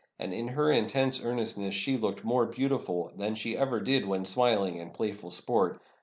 [0.17, 4.79] And, in her intense earnestness she looked more beautiful than she ever did when smiUng
[4.79, 5.79] in playful sport.